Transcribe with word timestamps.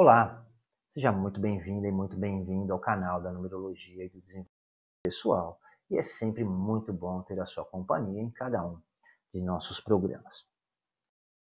Olá, 0.00 0.46
seja 0.92 1.10
muito 1.10 1.40
bem-vinda 1.40 1.88
e 1.88 1.90
muito 1.90 2.16
bem-vindo 2.16 2.72
ao 2.72 2.78
canal 2.78 3.20
da 3.20 3.32
Numerologia 3.32 4.04
e 4.04 4.08
do 4.08 4.20
Desenvolvimento 4.20 4.54
Pessoal. 5.02 5.60
E 5.90 5.98
é 5.98 6.02
sempre 6.02 6.44
muito 6.44 6.92
bom 6.92 7.20
ter 7.22 7.40
a 7.40 7.44
sua 7.44 7.64
companhia 7.64 8.22
em 8.22 8.30
cada 8.30 8.64
um 8.64 8.80
de 9.34 9.42
nossos 9.42 9.80
programas. 9.80 10.46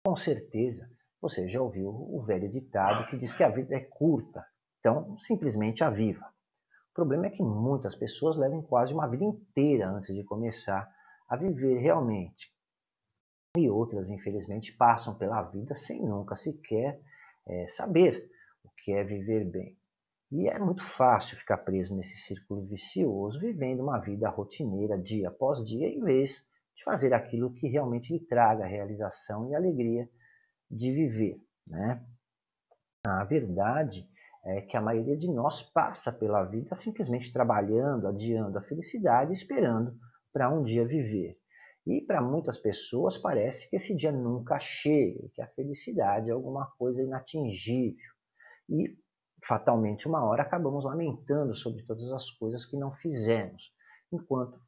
Com 0.05 0.15
certeza, 0.15 0.87
você 1.19 1.49
já 1.49 1.59
ouviu 1.59 1.89
o 1.89 2.21
velho 2.21 2.47
ditado 2.47 3.09
que 3.09 3.17
diz 3.17 3.33
que 3.33 3.43
a 3.43 3.49
vida 3.49 3.73
é 3.73 3.79
curta, 3.79 4.45
então 4.79 5.17
simplesmente 5.17 5.83
a 5.83 5.89
viva. 5.89 6.31
O 6.91 6.93
problema 6.93 7.25
é 7.25 7.31
que 7.31 7.41
muitas 7.41 7.95
pessoas 7.95 8.37
levam 8.37 8.61
quase 8.61 8.93
uma 8.93 9.07
vida 9.07 9.23
inteira 9.23 9.89
antes 9.89 10.13
de 10.13 10.23
começar 10.23 10.87
a 11.27 11.35
viver 11.35 11.79
realmente. 11.79 12.53
E 13.57 13.67
outras, 13.67 14.11
infelizmente, 14.11 14.71
passam 14.73 15.15
pela 15.15 15.41
vida 15.41 15.73
sem 15.73 15.99
nunca 16.05 16.35
sequer 16.35 17.01
é, 17.47 17.67
saber 17.67 18.31
que 18.83 18.91
é 18.91 19.03
viver 19.03 19.45
bem. 19.45 19.77
E 20.31 20.49
é 20.49 20.57
muito 20.59 20.83
fácil 20.83 21.37
ficar 21.37 21.57
preso 21.59 21.95
nesse 21.95 22.17
círculo 22.17 22.65
vicioso, 22.65 23.39
vivendo 23.39 23.81
uma 23.81 23.99
vida 23.99 24.29
rotineira 24.29 24.97
dia 24.97 25.29
após 25.29 25.63
dia, 25.63 25.87
em 25.87 26.01
vez 26.01 26.45
de 26.75 26.83
fazer 26.83 27.13
aquilo 27.13 27.53
que 27.53 27.67
realmente 27.67 28.11
lhe 28.11 28.19
traga 28.19 28.65
realização 28.65 29.49
e 29.49 29.55
alegria 29.55 30.09
de 30.69 30.91
viver. 30.91 31.39
Né? 31.69 32.03
A 33.05 33.23
verdade 33.23 34.09
é 34.45 34.61
que 34.61 34.75
a 34.75 34.81
maioria 34.81 35.15
de 35.15 35.31
nós 35.31 35.61
passa 35.61 36.11
pela 36.11 36.43
vida 36.43 36.75
simplesmente 36.75 37.31
trabalhando, 37.31 38.07
adiando 38.07 38.57
a 38.57 38.63
felicidade, 38.63 39.31
esperando 39.31 39.95
para 40.33 40.49
um 40.49 40.63
dia 40.63 40.85
viver. 40.85 41.37
E 41.85 42.01
para 42.01 42.21
muitas 42.21 42.57
pessoas 42.57 43.17
parece 43.17 43.69
que 43.69 43.75
esse 43.75 43.95
dia 43.95 44.11
nunca 44.11 44.59
chega, 44.59 45.29
que 45.33 45.41
a 45.41 45.47
felicidade 45.47 46.29
é 46.29 46.33
alguma 46.33 46.65
coisa 46.77 47.01
inatingível. 47.01 48.12
E 48.69 48.97
fatalmente, 49.45 50.07
uma 50.07 50.23
hora 50.23 50.43
acabamos 50.43 50.85
lamentando 50.85 51.53
sobre 51.55 51.83
todas 51.83 52.11
as 52.11 52.31
coisas 52.31 52.65
que 52.65 52.77
não 52.77 52.93
fizemos, 52.95 53.73
enquanto 54.11 54.59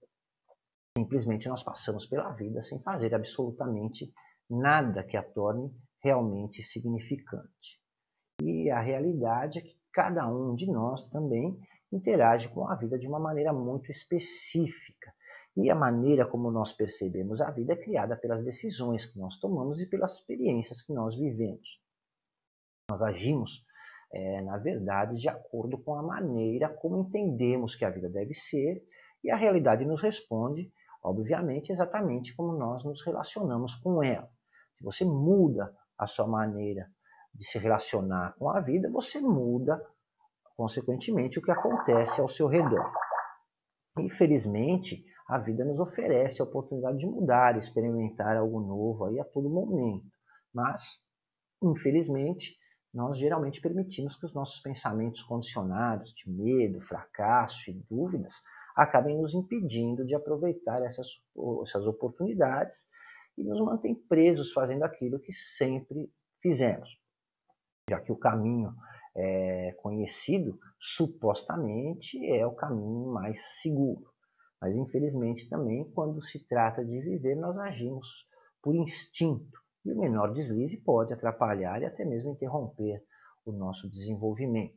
simplesmente 0.97 1.47
nós 1.47 1.63
passamos 1.63 2.05
pela 2.05 2.31
vida 2.31 2.61
sem 2.63 2.81
fazer 2.81 3.13
absolutamente 3.13 4.13
nada 4.49 5.03
que 5.03 5.17
a 5.17 5.23
torne 5.23 5.73
realmente 6.01 6.61
significante. 6.61 7.81
E 8.41 8.69
a 8.69 8.81
realidade 8.81 9.59
é 9.59 9.61
que 9.61 9.77
cada 9.91 10.27
um 10.27 10.55
de 10.55 10.67
nós 10.67 11.09
também 11.09 11.57
interage 11.91 12.49
com 12.49 12.67
a 12.67 12.75
vida 12.75 12.99
de 12.99 13.07
uma 13.07 13.19
maneira 13.19 13.53
muito 13.53 13.89
específica. 13.89 15.13
E 15.55 15.69
a 15.69 15.75
maneira 15.75 16.25
como 16.25 16.51
nós 16.51 16.73
percebemos 16.73 17.41
a 17.41 17.49
vida 17.51 17.73
é 17.73 17.75
criada 17.75 18.15
pelas 18.17 18.43
decisões 18.43 19.05
que 19.05 19.17
nós 19.17 19.37
tomamos 19.39 19.81
e 19.81 19.87
pelas 19.87 20.13
experiências 20.15 20.81
que 20.81 20.93
nós 20.93 21.15
vivemos. 21.15 21.81
Nós 22.89 23.01
agimos, 23.01 23.65
é, 24.15 24.41
na 24.41 24.57
verdade, 24.57 25.19
de 25.19 25.27
acordo 25.27 25.77
com 25.77 25.93
a 25.93 26.01
maneira 26.01 26.69
como 26.69 26.97
entendemos 26.97 27.75
que 27.75 27.83
a 27.83 27.89
vida 27.89 28.07
deve 28.07 28.33
ser, 28.33 28.81
e 29.21 29.29
a 29.29 29.35
realidade 29.35 29.83
nos 29.83 30.01
responde, 30.01 30.71
obviamente, 31.03 31.73
exatamente 31.73 32.33
como 32.33 32.53
nós 32.53 32.85
nos 32.85 33.05
relacionamos 33.05 33.75
com 33.75 34.01
ela. 34.01 34.29
Se 34.77 34.83
você 34.85 35.03
muda 35.03 35.75
a 35.97 36.07
sua 36.07 36.25
maneira 36.27 36.89
de 37.33 37.45
se 37.45 37.59
relacionar 37.59 38.35
com 38.39 38.49
a 38.49 38.61
vida, 38.61 38.89
você 38.89 39.19
muda, 39.19 39.81
consequentemente, 40.55 41.37
o 41.37 41.41
que 41.41 41.51
acontece 41.51 42.21
ao 42.21 42.29
seu 42.29 42.47
redor. 42.47 42.89
Infelizmente, 43.99 45.03
a 45.27 45.37
vida 45.37 45.65
nos 45.65 45.79
oferece 45.81 46.41
a 46.41 46.45
oportunidade 46.45 46.99
de 46.99 47.05
mudar, 47.05 47.57
experimentar 47.57 48.37
algo 48.37 48.61
novo 48.61 49.05
aí 49.05 49.19
a 49.19 49.25
todo 49.25 49.49
momento. 49.49 50.05
Mas, 50.53 51.01
infelizmente, 51.61 52.55
nós 52.95 53.17
geralmente 53.17 53.59
permitimos 53.59 54.15
que 54.15 54.25
os 54.25 54.33
nossos 54.33 54.61
pensamentos 54.61 55.21
condicionados 55.21 56.13
de 56.13 56.29
medo, 56.29 56.79
fracasso 56.79 57.69
e 57.69 57.73
dúvidas 57.89 58.41
acabem 58.73 59.17
nos 59.17 59.33
impedindo 59.33 60.05
de 60.05 60.15
aproveitar 60.15 60.81
essas, 60.81 61.21
essas 61.61 61.87
oportunidades 61.87 62.87
e 63.37 63.43
nos 63.43 63.59
mantém 63.59 63.93
presos 63.93 64.53
fazendo 64.53 64.83
aquilo 64.83 65.19
que 65.19 65.33
sempre 65.33 66.09
fizemos. 66.41 66.97
Já 67.89 67.99
que 67.99 68.13
o 68.13 68.17
caminho 68.17 68.73
é, 69.13 69.73
conhecido 69.81 70.57
supostamente 70.79 72.17
é 72.25 72.47
o 72.47 72.55
caminho 72.55 73.11
mais 73.11 73.41
seguro. 73.61 74.09
Mas 74.61 74.77
infelizmente 74.77 75.49
também, 75.49 75.83
quando 75.91 76.23
se 76.23 76.47
trata 76.47 76.83
de 76.83 77.01
viver, 77.01 77.35
nós 77.35 77.57
agimos 77.57 78.25
por 78.61 78.73
instinto. 78.73 79.64
E 79.85 79.91
o 79.91 79.99
menor 79.99 80.33
deslize 80.33 80.77
pode 80.77 81.13
atrapalhar 81.13 81.81
e 81.81 81.85
até 81.85 82.03
mesmo 82.03 82.31
interromper 82.31 83.03
o 83.45 83.51
nosso 83.51 83.89
desenvolvimento. 83.89 84.75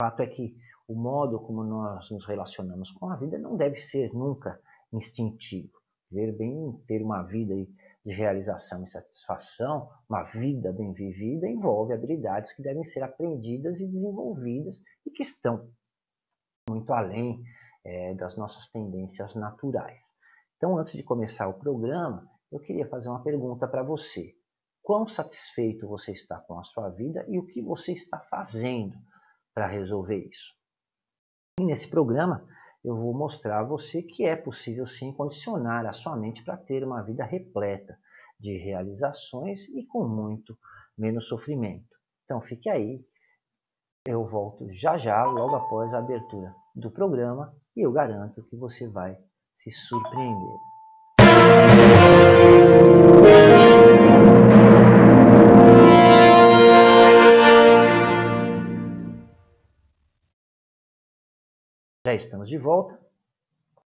O 0.00 0.04
fato 0.04 0.20
é 0.20 0.26
que 0.26 0.56
o 0.86 0.94
modo 0.94 1.40
como 1.40 1.64
nós 1.64 2.10
nos 2.10 2.26
relacionamos 2.26 2.90
com 2.92 3.10
a 3.10 3.16
vida 3.16 3.38
não 3.38 3.56
deve 3.56 3.78
ser 3.78 4.12
nunca 4.12 4.60
instintivo. 4.92 5.72
Ver 6.10 6.36
bem, 6.36 6.72
ter 6.86 7.02
uma 7.02 7.22
vida 7.22 7.54
de 7.54 8.14
realização 8.14 8.84
e 8.84 8.90
satisfação, 8.90 9.90
uma 10.08 10.22
vida 10.22 10.72
bem 10.72 10.92
vivida, 10.92 11.46
envolve 11.48 11.92
habilidades 11.92 12.54
que 12.54 12.62
devem 12.62 12.84
ser 12.84 13.02
aprendidas 13.02 13.80
e 13.80 13.86
desenvolvidas 13.86 14.80
e 15.04 15.10
que 15.10 15.22
estão 15.22 15.70
muito 16.68 16.92
além 16.92 17.42
é, 17.84 18.14
das 18.14 18.36
nossas 18.36 18.70
tendências 18.70 19.34
naturais. 19.34 20.14
Então, 20.56 20.78
antes 20.78 20.92
de 20.92 21.02
começar 21.02 21.48
o 21.48 21.58
programa, 21.58 22.26
eu 22.50 22.58
queria 22.60 22.88
fazer 22.88 23.08
uma 23.08 23.22
pergunta 23.22 23.66
para 23.66 23.82
você. 23.82 24.34
Quão 24.82 25.06
satisfeito 25.06 25.86
você 25.86 26.12
está 26.12 26.38
com 26.40 26.58
a 26.58 26.64
sua 26.64 26.88
vida 26.88 27.24
e 27.28 27.38
o 27.38 27.46
que 27.46 27.60
você 27.60 27.92
está 27.92 28.18
fazendo 28.30 28.96
para 29.54 29.66
resolver 29.66 30.16
isso? 30.16 30.54
E 31.60 31.64
nesse 31.64 31.90
programa, 31.90 32.46
eu 32.84 32.96
vou 32.96 33.12
mostrar 33.12 33.60
a 33.60 33.64
você 33.64 34.02
que 34.02 34.24
é 34.24 34.36
possível 34.36 34.86
sim 34.86 35.12
condicionar 35.12 35.84
a 35.84 35.92
sua 35.92 36.16
mente 36.16 36.44
para 36.44 36.56
ter 36.56 36.84
uma 36.84 37.02
vida 37.02 37.24
repleta 37.24 37.98
de 38.38 38.56
realizações 38.56 39.68
e 39.68 39.84
com 39.86 40.06
muito 40.06 40.56
menos 40.96 41.28
sofrimento. 41.28 41.88
Então 42.24 42.40
fique 42.40 42.68
aí, 42.68 43.04
eu 44.06 44.26
volto 44.26 44.72
já 44.72 44.96
já, 44.96 45.22
logo 45.24 45.54
após 45.54 45.92
a 45.92 45.98
abertura 45.98 46.54
do 46.74 46.90
programa, 46.90 47.54
e 47.76 47.82
eu 47.84 47.92
garanto 47.92 48.42
que 48.44 48.56
você 48.56 48.88
vai 48.88 49.18
se 49.56 49.70
surpreender. 49.70 50.77
Já 62.08 62.14
estamos 62.14 62.48
de 62.48 62.56
volta 62.56 62.98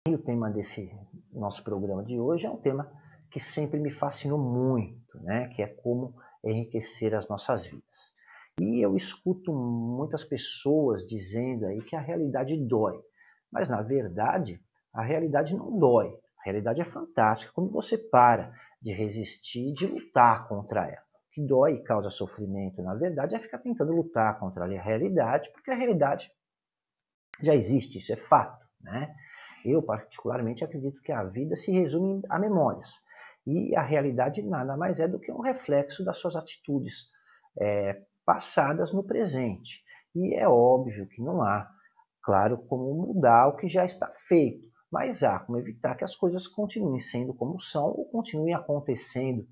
e 0.08 0.16
o 0.16 0.18
tema 0.18 0.50
desse 0.50 0.92
nosso 1.32 1.64
programa 1.64 2.04
de 2.04 2.20
hoje 2.20 2.48
é 2.48 2.50
um 2.50 2.58
tema 2.58 2.92
que 3.30 3.40
sempre 3.40 3.80
me 3.80 3.92
fascinou 3.92 4.40
muito, 4.40 5.22
né? 5.22 5.50
que 5.50 5.62
é 5.62 5.68
como 5.68 6.16
enriquecer 6.44 7.14
as 7.14 7.28
nossas 7.28 7.68
vidas. 7.68 8.12
E 8.60 8.84
eu 8.84 8.96
escuto 8.96 9.54
muitas 9.54 10.24
pessoas 10.24 11.06
dizendo 11.06 11.68
aí 11.68 11.84
que 11.84 11.96
a 11.96 12.00
realidade 12.00 12.58
dói. 12.58 13.00
Mas, 13.52 13.70
na 13.70 13.84
verdade, 13.84 14.60
a 14.92 15.04
realidade 15.04 15.56
não 15.56 15.78
dói. 15.78 16.12
A 16.40 16.46
realidade 16.46 16.82
é 16.82 16.86
fantástica 16.86 17.52
quando 17.54 17.70
você 17.70 17.96
para 17.96 18.52
de 18.82 18.92
resistir, 18.92 19.72
de 19.72 19.86
lutar 19.86 20.48
contra 20.48 20.88
ela. 20.88 21.06
O 21.28 21.32
que 21.32 21.46
dói 21.46 21.74
e 21.74 21.84
causa 21.84 22.10
sofrimento, 22.10 22.82
na 22.82 22.96
verdade, 22.96 23.36
é 23.36 23.40
ficar 23.40 23.60
tentando 23.60 23.92
lutar 23.92 24.40
contra 24.40 24.66
a 24.66 24.82
realidade, 24.82 25.52
porque 25.54 25.70
a 25.70 25.76
realidade 25.76 26.32
já 27.42 27.56
existe, 27.56 27.98
isso 27.98 28.14
é 28.14 28.16
fato. 28.16 28.66
Né? 28.82 29.14
Eu, 29.66 29.82
particularmente, 29.82 30.64
acredito 30.64 31.02
que 31.02 31.12
a 31.12 31.24
vida 31.24 31.56
se 31.56 31.72
resume 31.72 32.22
a 32.30 32.40
memórias. 32.40 33.02
E 33.46 33.76
a 33.76 33.82
realidade 33.82 34.42
nada 34.42 34.78
mais 34.78 35.00
é 35.00 35.08
do 35.08 35.20
que 35.20 35.32
um 35.32 35.42
reflexo 35.42 36.04
das 36.04 36.18
suas 36.18 36.36
atitudes 36.36 37.10
é, 37.60 38.02
passadas 38.26 38.94
no 38.94 39.04
presente. 39.04 39.84
E 40.16 40.36
é 40.36 40.48
óbvio 40.48 41.08
que 41.08 41.22
não 41.22 41.42
há 41.42 41.70
Claro, 42.22 42.58
como 42.68 42.94
mudar 42.94 43.48
o 43.48 43.56
que 43.56 43.68
já 43.68 43.86
está 43.86 44.08
feito, 44.28 44.68
mas 44.92 45.24
há 45.24 45.40
como 45.40 45.58
evitar 45.58 45.96
que 45.96 46.04
as 46.04 46.16
coisas 46.16 46.48
continuem 46.48 47.00
sendo 47.00 47.34
como 47.34 47.58
são 47.60 47.86
ou 47.86 48.06
continuem 48.06 48.54
acontecendo 48.54 49.48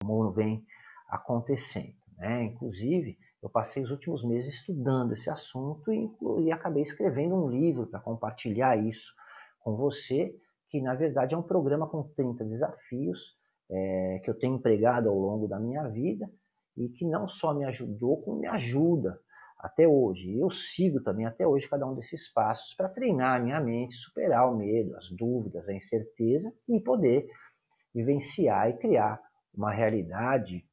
como 0.00 0.32
vem 0.32 0.64
acontecendo. 1.08 1.94
Né? 2.16 2.44
Inclusive, 2.44 3.18
eu 3.42 3.48
passei 3.48 3.82
os 3.82 3.90
últimos 3.90 4.24
meses 4.24 4.54
estudando 4.54 5.12
esse 5.12 5.30
assunto 5.30 5.92
e, 5.92 6.10
e 6.44 6.52
acabei 6.52 6.82
escrevendo 6.82 7.34
um 7.34 7.48
livro 7.48 7.86
para 7.86 8.00
compartilhar 8.00 8.76
isso 8.76 9.14
com 9.60 9.76
você, 9.76 10.34
que 10.68 10.80
na 10.80 10.94
verdade 10.94 11.34
é 11.34 11.38
um 11.38 11.42
programa 11.42 11.88
com 11.88 12.02
30 12.02 12.44
desafios 12.44 13.36
é, 13.70 14.20
que 14.24 14.30
eu 14.30 14.38
tenho 14.38 14.56
empregado 14.56 15.08
ao 15.08 15.16
longo 15.16 15.46
da 15.46 15.58
minha 15.58 15.86
vida 15.88 16.28
e 16.76 16.88
que 16.88 17.04
não 17.04 17.26
só 17.26 17.54
me 17.54 17.64
ajudou, 17.64 18.22
como 18.22 18.40
me 18.40 18.48
ajuda 18.48 19.20
até 19.58 19.86
hoje. 19.86 20.38
Eu 20.38 20.50
sigo 20.50 21.00
também 21.02 21.26
até 21.26 21.46
hoje 21.46 21.68
cada 21.68 21.86
um 21.86 21.94
desses 21.94 22.32
passos 22.32 22.74
para 22.74 22.88
treinar 22.88 23.36
a 23.36 23.42
minha 23.42 23.60
mente, 23.60 23.94
superar 23.94 24.50
o 24.50 24.56
medo, 24.56 24.96
as 24.96 25.10
dúvidas, 25.10 25.68
a 25.68 25.74
incerteza 25.74 26.52
e 26.68 26.80
poder 26.80 27.28
vivenciar 27.94 28.70
e 28.70 28.78
criar 28.78 29.20
uma 29.54 29.72
realidade 29.72 30.64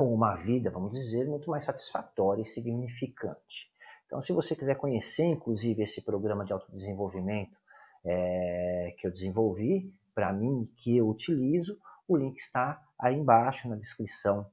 uma 0.00 0.34
vida, 0.36 0.70
vamos 0.70 0.92
dizer, 0.92 1.26
muito 1.26 1.50
mais 1.50 1.64
satisfatória 1.64 2.42
e 2.42 2.46
significante. 2.46 3.70
Então, 4.04 4.20
se 4.20 4.32
você 4.32 4.54
quiser 4.54 4.76
conhecer, 4.76 5.24
inclusive, 5.24 5.82
esse 5.82 6.02
programa 6.02 6.44
de 6.44 6.52
autodesenvolvimento 6.52 7.56
é, 8.04 8.94
que 8.98 9.06
eu 9.06 9.10
desenvolvi, 9.10 9.92
para 10.14 10.32
mim, 10.32 10.70
que 10.76 10.96
eu 10.96 11.08
utilizo, 11.08 11.78
o 12.06 12.16
link 12.16 12.36
está 12.38 12.80
aí 12.98 13.16
embaixo 13.16 13.68
na 13.68 13.76
descrição 13.76 14.50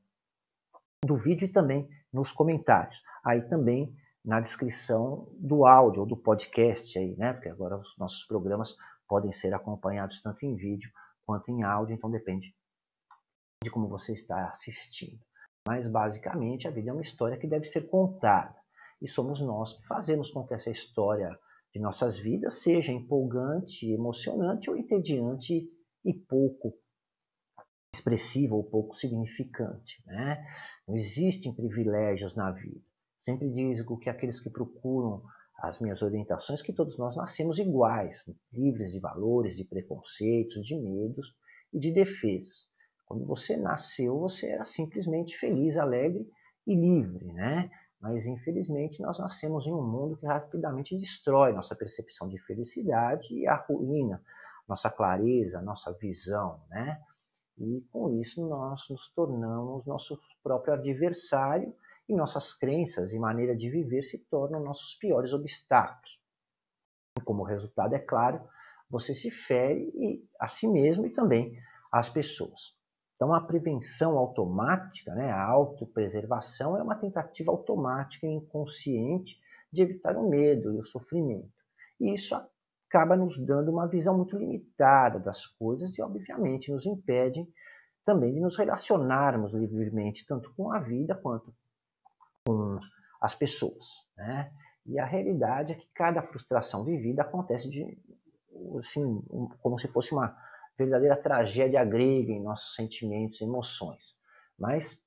do 1.05 1.17
vídeo 1.17 1.45
e 1.45 1.51
também 1.51 1.89
nos 2.11 2.31
comentários. 2.31 3.03
Aí 3.23 3.41
também 3.41 3.93
na 4.23 4.39
descrição 4.39 5.27
do 5.33 5.65
áudio 5.65 6.03
ou 6.03 6.07
do 6.07 6.15
podcast 6.15 6.97
aí, 6.97 7.15
né? 7.17 7.33
Porque 7.33 7.49
agora 7.49 7.77
os 7.77 7.97
nossos 7.97 8.23
programas 8.25 8.77
podem 9.07 9.31
ser 9.31 9.53
acompanhados 9.53 10.21
tanto 10.21 10.45
em 10.45 10.55
vídeo 10.55 10.89
quanto 11.25 11.51
em 11.51 11.63
áudio, 11.63 11.93
então 11.93 12.09
depende 12.09 12.55
de 13.61 13.69
como 13.69 13.87
você 13.87 14.13
está 14.13 14.49
assistindo. 14.49 15.19
Mas 15.67 15.87
basicamente 15.87 16.67
a 16.67 16.71
vida 16.71 16.89
é 16.89 16.93
uma 16.93 17.01
história 17.01 17.37
que 17.37 17.47
deve 17.47 17.65
ser 17.65 17.87
contada. 17.89 18.55
E 19.01 19.07
somos 19.07 19.41
nós 19.41 19.73
que 19.73 19.87
fazemos 19.87 20.31
com 20.31 20.45
que 20.45 20.53
essa 20.53 20.69
história 20.69 21.37
de 21.73 21.79
nossas 21.79 22.17
vidas 22.17 22.61
seja 22.61 22.91
empolgante, 22.91 23.91
emocionante 23.91 24.69
ou 24.69 24.77
entediante 24.77 25.69
e 26.05 26.13
pouco 26.13 26.77
expressiva 27.93 28.55
ou 28.55 28.63
pouco 28.63 28.95
significante. 28.95 30.03
Né? 30.05 30.45
Não 30.87 30.95
existem 30.95 31.53
privilégios 31.53 32.35
na 32.35 32.51
vida. 32.51 32.81
Sempre 33.23 33.49
digo 33.49 33.97
que 33.99 34.09
aqueles 34.09 34.39
que 34.39 34.49
procuram 34.49 35.23
as 35.59 35.79
minhas 35.79 36.01
orientações, 36.01 36.61
que 36.61 36.73
todos 36.73 36.97
nós 36.97 37.15
nascemos 37.15 37.57
iguais, 37.57 38.25
livres 38.51 38.91
de 38.91 38.99
valores, 38.99 39.55
de 39.55 39.63
preconceitos, 39.63 40.65
de 40.65 40.75
medos 40.75 41.33
e 41.71 41.79
de 41.79 41.91
defesas. 41.91 42.67
Quando 43.13 43.27
você 43.27 43.55
nasceu, 43.55 44.17
você 44.17 44.47
era 44.47 44.65
simplesmente 44.65 45.37
feliz, 45.37 45.77
alegre 45.77 46.27
e 46.65 46.73
livre, 46.73 47.31
né? 47.31 47.69
Mas 48.01 48.25
infelizmente 48.25 49.03
nós 49.03 49.19
nascemos 49.19 49.67
em 49.67 49.71
um 49.71 49.83
mundo 49.83 50.17
que 50.17 50.25
rapidamente 50.25 50.97
destrói 50.97 51.53
nossa 51.53 51.75
percepção 51.75 52.27
de 52.27 52.39
felicidade 52.39 53.31
e 53.35 53.45
arruína 53.45 54.19
nossa 54.67 54.89
clareza, 54.89 55.61
nossa 55.61 55.93
visão, 55.93 56.59
né? 56.69 56.99
E 57.59 57.85
com 57.91 58.19
isso 58.19 58.47
nós 58.47 58.89
nos 58.89 59.13
tornamos 59.13 59.85
nosso 59.85 60.17
próprio 60.41 60.73
adversário 60.73 61.71
e 62.09 62.15
nossas 62.15 62.51
crenças 62.51 63.13
e 63.13 63.19
maneira 63.19 63.55
de 63.55 63.69
viver 63.69 64.01
se 64.01 64.25
tornam 64.25 64.59
nossos 64.59 64.95
piores 64.95 65.33
obstáculos. 65.33 66.19
Como 67.23 67.43
resultado, 67.43 67.93
é 67.93 67.99
claro, 67.99 68.41
você 68.89 69.13
se 69.13 69.29
fere 69.29 70.27
a 70.39 70.47
si 70.47 70.67
mesmo 70.67 71.05
e 71.05 71.13
também 71.13 71.55
às 71.91 72.09
pessoas. 72.09 72.81
Então, 73.15 73.33
a 73.33 73.41
prevenção 73.41 74.17
automática, 74.17 75.13
né, 75.13 75.31
a 75.31 75.43
autopreservação, 75.43 76.77
é 76.77 76.83
uma 76.83 76.95
tentativa 76.95 77.51
automática 77.51 78.25
e 78.25 78.31
inconsciente 78.31 79.39
de 79.71 79.81
evitar 79.81 80.17
o 80.17 80.29
medo 80.29 80.73
e 80.73 80.79
o 80.79 80.83
sofrimento. 80.83 81.51
E 81.99 82.13
isso 82.13 82.35
acaba 82.89 83.15
nos 83.15 83.37
dando 83.37 83.71
uma 83.71 83.87
visão 83.87 84.17
muito 84.17 84.37
limitada 84.37 85.19
das 85.19 85.47
coisas 85.47 85.97
e, 85.97 86.01
obviamente, 86.01 86.71
nos 86.71 86.85
impede 86.85 87.47
também 88.05 88.33
de 88.33 88.39
nos 88.39 88.57
relacionarmos 88.57 89.53
livremente, 89.53 90.25
tanto 90.27 90.53
com 90.55 90.71
a 90.71 90.79
vida 90.79 91.15
quanto 91.15 91.53
com 92.45 92.79
as 93.21 93.33
pessoas. 93.33 93.85
Né? 94.17 94.51
E 94.85 94.99
a 94.99 95.05
realidade 95.05 95.71
é 95.71 95.75
que 95.75 95.87
cada 95.93 96.21
frustração 96.21 96.83
vivida 96.83 97.21
acontece 97.21 97.69
de, 97.69 97.97
assim, 98.77 99.21
como 99.61 99.77
se 99.77 99.87
fosse 99.87 100.13
uma 100.13 100.37
verdadeira 100.77 101.15
tragédia 101.15 101.83
grega 101.83 102.31
em 102.31 102.41
nossos 102.41 102.75
sentimentos 102.75 103.41
e 103.41 103.45
emoções. 103.45 104.15
Mas 104.57 105.01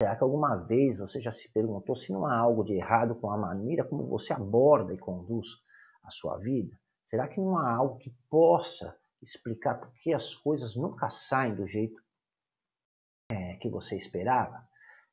será 0.00 0.16
que 0.16 0.24
alguma 0.24 0.56
vez 0.56 0.98
você 0.98 1.20
já 1.20 1.30
se 1.30 1.50
perguntou 1.52 1.94
se 1.94 2.12
não 2.12 2.26
há 2.26 2.36
algo 2.36 2.64
de 2.64 2.74
errado 2.74 3.14
com 3.14 3.30
a 3.30 3.36
maneira 3.36 3.84
como 3.84 4.06
você 4.06 4.32
aborda 4.32 4.92
e 4.92 4.98
conduz 4.98 5.48
a 6.02 6.10
sua 6.10 6.38
vida? 6.38 6.78
Será 7.06 7.28
que 7.28 7.40
não 7.40 7.58
há 7.58 7.74
algo 7.74 7.98
que 7.98 8.10
possa 8.28 8.96
explicar 9.22 9.78
por 9.78 9.92
que 9.94 10.12
as 10.12 10.34
coisas 10.34 10.74
nunca 10.76 11.08
saem 11.08 11.54
do 11.54 11.66
jeito 11.66 12.02
é, 13.30 13.56
que 13.56 13.68
você 13.68 13.96
esperava? 13.96 14.66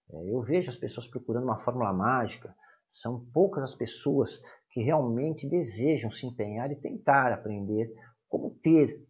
É, 0.09 0.29
eu 0.29 0.41
vejo 0.41 0.69
as 0.69 0.77
pessoas 0.77 1.07
procurando 1.07 1.43
uma 1.43 1.59
fórmula 1.59 1.93
mágica. 1.93 2.55
São 2.89 3.25
poucas 3.31 3.63
as 3.63 3.75
pessoas 3.75 4.41
que 4.71 4.81
realmente 4.81 5.47
desejam 5.47 6.09
se 6.09 6.25
empenhar 6.25 6.71
e 6.71 6.75
tentar 6.75 7.31
aprender 7.31 7.93
como 8.27 8.51
ter 8.61 9.05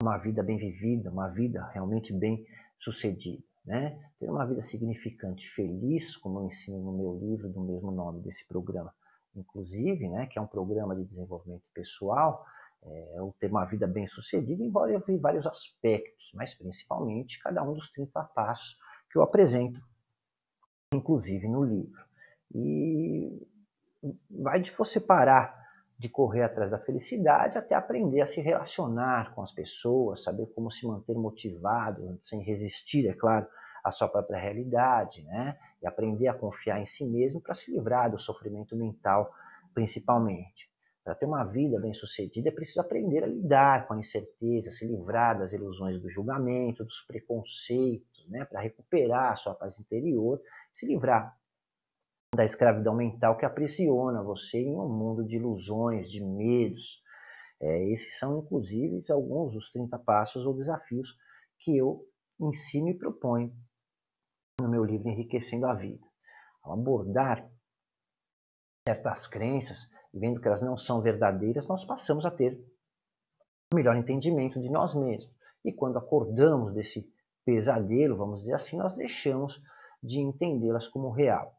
uma 0.00 0.18
vida 0.18 0.42
bem 0.42 0.56
vivida, 0.56 1.10
uma 1.10 1.28
vida 1.28 1.64
realmente 1.72 2.12
bem 2.12 2.46
sucedida. 2.76 3.42
Né? 3.64 3.98
Ter 4.20 4.30
uma 4.30 4.46
vida 4.46 4.60
significante, 4.60 5.48
feliz, 5.50 6.16
como 6.16 6.40
eu 6.40 6.46
ensino 6.46 6.78
no 6.78 6.92
meu 6.92 7.18
livro 7.18 7.48
do 7.48 7.60
mesmo 7.60 7.90
nome 7.90 8.20
desse 8.20 8.46
programa, 8.46 8.94
inclusive, 9.34 10.08
né, 10.08 10.26
que 10.26 10.38
é 10.38 10.42
um 10.42 10.46
programa 10.46 10.94
de 10.94 11.04
desenvolvimento 11.04 11.64
pessoal, 11.74 12.46
é, 12.82 13.20
o 13.20 13.34
ter 13.40 13.50
uma 13.50 13.64
vida 13.64 13.86
bem 13.86 14.06
sucedida 14.06 14.62
envolve 14.62 14.96
vários 15.18 15.46
aspectos, 15.46 16.30
mas 16.34 16.54
principalmente 16.54 17.42
cada 17.42 17.62
um 17.64 17.74
dos 17.74 17.90
30 17.90 18.22
passos 18.22 18.78
que 19.10 19.18
eu 19.18 19.22
apresento, 19.22 19.80
inclusive 20.94 21.48
no 21.48 21.64
livro. 21.64 22.04
E 22.54 23.48
vai 24.30 24.60
de 24.60 24.70
você 24.70 25.00
parar 25.00 25.55
de 25.98 26.08
correr 26.08 26.42
atrás 26.42 26.70
da 26.70 26.78
felicidade 26.78 27.56
até 27.56 27.74
aprender 27.74 28.20
a 28.20 28.26
se 28.26 28.40
relacionar 28.40 29.34
com 29.34 29.42
as 29.42 29.50
pessoas, 29.50 30.22
saber 30.22 30.46
como 30.54 30.70
se 30.70 30.86
manter 30.86 31.14
motivado, 31.14 32.20
sem 32.24 32.42
resistir, 32.42 33.06
é 33.08 33.14
claro, 33.14 33.46
à 33.82 33.90
sua 33.90 34.08
própria 34.08 34.38
realidade, 34.38 35.22
né? 35.22 35.56
E 35.82 35.86
aprender 35.86 36.28
a 36.28 36.34
confiar 36.34 36.80
em 36.80 36.86
si 36.86 37.06
mesmo 37.06 37.40
para 37.40 37.54
se 37.54 37.72
livrar 37.72 38.10
do 38.10 38.18
sofrimento 38.18 38.76
mental, 38.76 39.32
principalmente. 39.72 40.70
Para 41.02 41.14
ter 41.14 41.24
uma 41.24 41.44
vida 41.44 41.80
bem-sucedida, 41.80 42.48
é 42.48 42.52
preciso 42.52 42.80
aprender 42.80 43.22
a 43.22 43.28
lidar 43.28 43.86
com 43.86 43.94
a 43.94 43.98
incerteza, 43.98 44.72
se 44.72 44.86
livrar 44.86 45.38
das 45.38 45.52
ilusões 45.52 46.00
do 46.00 46.08
julgamento, 46.08 46.84
dos 46.84 47.02
preconceitos, 47.02 48.28
né? 48.28 48.44
Para 48.44 48.60
recuperar 48.60 49.32
a 49.32 49.36
sua 49.36 49.54
paz 49.54 49.78
interior, 49.78 50.42
se 50.72 50.84
livrar 50.84 51.34
da 52.36 52.44
escravidão 52.44 52.94
mental 52.94 53.36
que 53.36 53.46
aprisiona 53.46 54.22
você 54.22 54.58
em 54.58 54.76
um 54.76 54.88
mundo 54.88 55.24
de 55.24 55.36
ilusões, 55.36 56.10
de 56.10 56.22
medos. 56.22 57.02
É, 57.60 57.90
esses 57.90 58.18
são, 58.18 58.38
inclusive, 58.38 59.02
alguns 59.10 59.54
dos 59.54 59.72
30 59.72 59.98
passos 60.00 60.46
ou 60.46 60.54
desafios 60.54 61.16
que 61.58 61.76
eu 61.76 62.06
ensino 62.38 62.90
e 62.90 62.94
proponho 62.94 63.52
no 64.60 64.68
meu 64.68 64.84
livro 64.84 65.08
Enriquecendo 65.08 65.66
a 65.66 65.74
Vida. 65.74 66.06
Ao 66.62 66.74
abordar 66.74 67.50
certas 68.86 69.26
crenças 69.26 69.90
e 70.12 70.18
vendo 70.18 70.40
que 70.40 70.46
elas 70.46 70.62
não 70.62 70.76
são 70.76 71.00
verdadeiras, 71.00 71.66
nós 71.66 71.84
passamos 71.84 72.26
a 72.26 72.30
ter 72.30 72.62
um 73.72 73.76
melhor 73.76 73.96
entendimento 73.96 74.60
de 74.60 74.68
nós 74.68 74.94
mesmos. 74.94 75.34
E 75.64 75.72
quando 75.72 75.98
acordamos 75.98 76.74
desse 76.74 77.10
pesadelo, 77.44 78.16
vamos 78.16 78.40
dizer 78.40 78.54
assim, 78.54 78.76
nós 78.76 78.94
deixamos 78.94 79.60
de 80.02 80.20
entendê-las 80.20 80.86
como 80.86 81.10
real. 81.10 81.55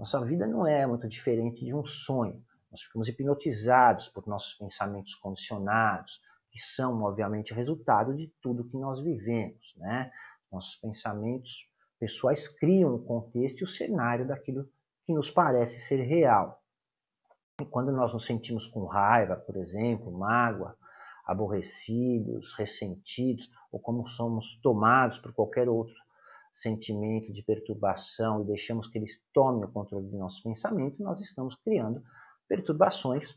Nossa 0.00 0.18
vida 0.24 0.46
não 0.46 0.66
é 0.66 0.86
muito 0.86 1.06
diferente 1.06 1.62
de 1.62 1.76
um 1.76 1.84
sonho. 1.84 2.42
Nós 2.70 2.80
ficamos 2.80 3.06
hipnotizados 3.06 4.08
por 4.08 4.26
nossos 4.26 4.54
pensamentos 4.54 5.14
condicionados, 5.14 6.22
que 6.50 6.58
são, 6.58 7.02
obviamente, 7.02 7.52
resultado 7.52 8.14
de 8.14 8.28
tudo 8.40 8.66
que 8.66 8.78
nós 8.78 8.98
vivemos. 8.98 9.74
Né? 9.76 10.10
Nossos 10.50 10.76
pensamentos 10.76 11.70
pessoais 11.98 12.48
criam 12.48 12.94
o 12.94 13.04
contexto 13.04 13.60
e 13.60 13.64
o 13.64 13.66
cenário 13.66 14.26
daquilo 14.26 14.70
que 15.04 15.12
nos 15.12 15.30
parece 15.30 15.78
ser 15.80 16.02
real. 16.02 16.64
E 17.60 17.66
quando 17.66 17.92
nós 17.92 18.14
nos 18.14 18.24
sentimos 18.24 18.66
com 18.66 18.86
raiva, 18.86 19.36
por 19.36 19.58
exemplo, 19.58 20.10
mágoa, 20.10 20.78
aborrecidos, 21.26 22.54
ressentidos, 22.54 23.50
ou 23.70 23.78
como 23.78 24.06
somos 24.06 24.58
tomados 24.62 25.18
por 25.18 25.34
qualquer 25.34 25.68
outro 25.68 25.94
sentimento 26.54 27.32
de 27.32 27.42
perturbação 27.42 28.42
e 28.42 28.46
deixamos 28.46 28.86
que 28.86 28.98
eles 28.98 29.20
tomem 29.32 29.64
o 29.64 29.72
controle 29.72 30.08
de 30.08 30.16
nosso 30.16 30.42
pensamento, 30.42 31.02
nós 31.02 31.20
estamos 31.20 31.54
criando 31.64 32.02
perturbações 32.48 33.36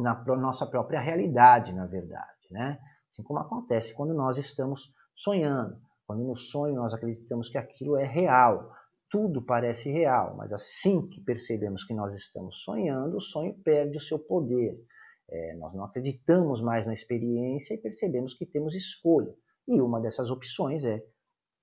na 0.00 0.14
nossa 0.36 0.66
própria 0.66 1.00
realidade, 1.00 1.72
na 1.72 1.86
verdade. 1.86 2.46
Né? 2.50 2.78
Assim 3.12 3.22
como 3.22 3.38
acontece 3.38 3.94
quando 3.94 4.12
nós 4.12 4.36
estamos 4.36 4.92
sonhando. 5.14 5.80
Quando 6.06 6.22
no 6.22 6.36
sonho 6.36 6.74
nós 6.74 6.94
acreditamos 6.94 7.48
que 7.48 7.58
aquilo 7.58 7.96
é 7.96 8.04
real, 8.04 8.72
tudo 9.10 9.42
parece 9.42 9.90
real, 9.90 10.36
mas 10.36 10.52
assim 10.52 11.08
que 11.08 11.20
percebemos 11.20 11.84
que 11.84 11.94
nós 11.94 12.14
estamos 12.14 12.62
sonhando, 12.62 13.16
o 13.16 13.20
sonho 13.20 13.54
perde 13.64 13.96
o 13.96 14.00
seu 14.00 14.18
poder. 14.18 14.78
É, 15.28 15.56
nós 15.56 15.74
não 15.74 15.84
acreditamos 15.84 16.62
mais 16.62 16.86
na 16.86 16.92
experiência 16.92 17.74
e 17.74 17.78
percebemos 17.78 18.34
que 18.34 18.46
temos 18.46 18.74
escolha. 18.74 19.34
E 19.66 19.80
uma 19.80 20.00
dessas 20.00 20.30
opções 20.30 20.84
é 20.84 21.02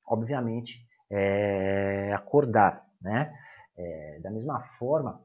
obviamente, 0.06 0.86
é, 1.10 2.14
acordar. 2.14 2.86
Né? 3.02 3.34
É, 3.78 4.20
da 4.22 4.32
mesma 4.32 4.62
forma, 4.80 5.24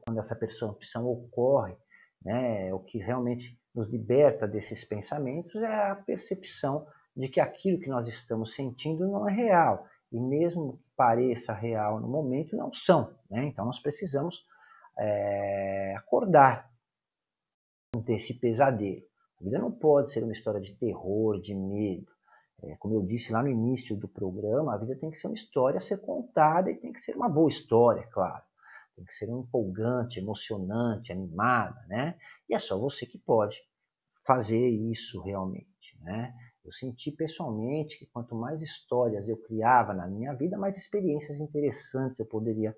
quando 0.00 0.18
essa 0.18 0.36
percepção 0.36 1.06
ocorre, 1.06 1.76
né, 2.22 2.72
o 2.72 2.80
que 2.80 2.98
realmente 2.98 3.58
nos 3.74 3.88
liberta 3.88 4.46
desses 4.46 4.84
pensamentos 4.84 5.54
é 5.62 5.90
a 5.90 5.94
percepção 5.94 6.86
de 7.16 7.28
que 7.28 7.40
aquilo 7.40 7.80
que 7.80 7.88
nós 7.88 8.08
estamos 8.08 8.54
sentindo 8.54 9.06
não 9.06 9.28
é 9.28 9.32
real. 9.32 9.86
E 10.10 10.18
mesmo 10.18 10.78
que 10.78 10.84
pareça 10.96 11.52
real 11.52 12.00
no 12.00 12.08
momento, 12.08 12.56
não 12.56 12.72
são. 12.72 13.14
Né? 13.30 13.44
Então 13.46 13.64
nós 13.64 13.78
precisamos 13.78 14.46
é, 14.98 15.94
acordar 15.96 16.70
desse 18.04 18.34
pesadelo. 18.34 19.02
A 19.40 19.44
vida 19.44 19.58
não 19.58 19.70
pode 19.70 20.12
ser 20.12 20.24
uma 20.24 20.32
história 20.32 20.60
de 20.60 20.74
terror, 20.74 21.40
de 21.40 21.54
medo. 21.54 22.10
É, 22.62 22.76
como 22.76 22.94
eu 22.94 23.02
disse 23.02 23.32
lá 23.32 23.42
no 23.42 23.48
início 23.48 23.96
do 23.96 24.08
programa, 24.08 24.74
a 24.74 24.78
vida 24.78 24.96
tem 24.96 25.10
que 25.10 25.18
ser 25.18 25.28
uma 25.28 25.34
história 25.34 25.78
a 25.78 25.80
ser 25.80 25.98
contada 25.98 26.70
e 26.70 26.76
tem 26.76 26.92
que 26.92 27.00
ser 27.00 27.16
uma 27.16 27.28
boa 27.28 27.48
história, 27.48 28.06
claro. 28.12 28.42
Tem 28.96 29.04
que 29.04 29.14
ser 29.14 29.28
empolgante, 29.28 30.18
emocionante, 30.18 31.12
animada, 31.12 31.80
né? 31.86 32.18
E 32.48 32.54
é 32.54 32.58
só 32.58 32.76
você 32.76 33.06
que 33.06 33.18
pode 33.18 33.56
fazer 34.26 34.68
isso 34.68 35.22
realmente, 35.22 35.96
né? 36.00 36.34
Eu 36.64 36.72
senti 36.72 37.12
pessoalmente 37.12 37.98
que 37.98 38.06
quanto 38.06 38.34
mais 38.34 38.60
histórias 38.60 39.28
eu 39.28 39.36
criava 39.36 39.94
na 39.94 40.06
minha 40.08 40.34
vida, 40.34 40.58
mais 40.58 40.76
experiências 40.76 41.38
interessantes 41.38 42.18
eu 42.18 42.26
poderia 42.26 42.76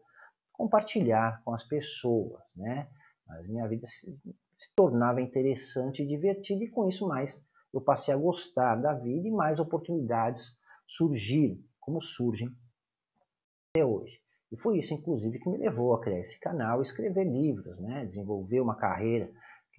compartilhar 0.52 1.42
com 1.42 1.54
as 1.54 1.64
pessoas, 1.64 2.42
né? 2.54 2.86
Mas 3.26 3.48
minha 3.48 3.66
vida 3.66 3.86
se, 3.86 4.14
se 4.58 4.74
tornava 4.76 5.22
interessante 5.22 6.02
e 6.02 6.06
divertida 6.06 6.62
e 6.62 6.68
com 6.68 6.86
isso 6.86 7.08
mais 7.08 7.42
eu 7.72 7.80
passei 7.80 8.12
a 8.12 8.16
gostar 8.16 8.76
da 8.76 8.92
vida 8.92 9.26
e 9.26 9.30
mais 9.30 9.60
oportunidades 9.60 10.56
surgiram, 10.86 11.58
como 11.78 12.00
surgem 12.00 12.48
até 13.70 13.84
hoje. 13.84 14.20
E 14.52 14.56
foi 14.56 14.78
isso, 14.78 14.92
inclusive, 14.92 15.38
que 15.38 15.48
me 15.48 15.58
levou 15.58 15.94
a 15.94 16.00
criar 16.00 16.18
esse 16.18 16.38
canal 16.40 16.80
e 16.80 16.82
escrever 16.82 17.24
livros, 17.24 17.78
né? 17.78 18.04
desenvolver 18.06 18.60
uma 18.60 18.74
carreira 18.74 19.30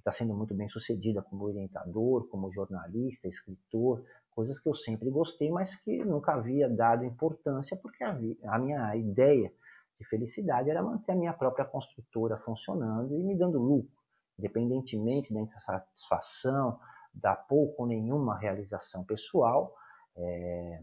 está 0.02 0.12
sendo 0.12 0.34
muito 0.34 0.54
bem 0.54 0.68
sucedida 0.68 1.22
como 1.22 1.46
orientador, 1.46 2.28
como 2.28 2.52
jornalista, 2.52 3.28
escritor, 3.28 4.04
coisas 4.32 4.60
que 4.60 4.68
eu 4.68 4.74
sempre 4.74 5.10
gostei, 5.10 5.50
mas 5.52 5.76
que 5.76 6.04
nunca 6.04 6.34
havia 6.34 6.68
dado 6.68 7.06
importância, 7.06 7.78
porque 7.78 8.04
a 8.04 8.60
minha 8.60 8.96
ideia 8.96 9.54
de 10.00 10.08
felicidade 10.08 10.70
era 10.70 10.82
manter 10.82 11.12
a 11.12 11.16
minha 11.16 11.34
própria 11.34 11.66
construtora 11.66 12.38
funcionando 12.40 13.16
e 13.16 13.24
me 13.24 13.38
dando 13.38 13.60
lucro, 13.60 13.96
independentemente 14.38 15.34
da 15.34 15.40
insatisfação, 15.40 16.80
da 17.14 17.36
pouco 17.36 17.84
ou 17.84 17.88
nenhuma 17.88 18.38
realização 18.38 19.04
pessoal. 19.04 19.74
É... 20.16 20.82